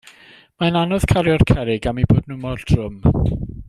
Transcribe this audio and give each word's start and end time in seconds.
Mae 0.61 0.69
hi'n 0.71 0.79
anodd 0.79 1.05
cario'r 1.11 1.45
cerrig 1.53 1.87
am 1.93 2.03
'u 2.05 2.09
bod 2.15 2.25
nhw 2.33 2.41
mor 2.47 2.67
drwm. 2.73 3.01